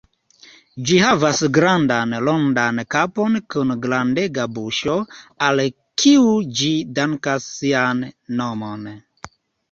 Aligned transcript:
Ĝi 0.89 0.95
havas 1.01 1.39
grandan, 1.55 2.13
rondan 2.29 2.79
kapon 2.95 3.35
kun 3.55 3.73
grandega 3.83 4.45
buŝo, 4.55 4.95
al 5.49 5.61
kiu 6.05 6.31
ĝi 6.61 6.71
dankas 7.01 7.47
sian 7.59 8.01
nomon. 8.41 8.89